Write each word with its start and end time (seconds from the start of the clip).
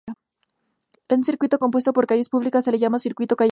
Un 1.15 1.23
circuito 1.23 1.59
compuesto 1.59 1.93
por 1.93 2.07
calles 2.07 2.29
públicas 2.33 2.63
se 2.65 2.71
le 2.71 2.79
llama 2.79 2.97
circuito 3.07 3.35
callejero. 3.35 3.49